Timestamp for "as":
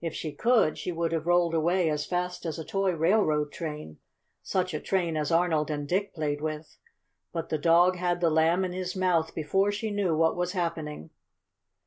1.90-2.06, 2.46-2.58, 5.18-5.30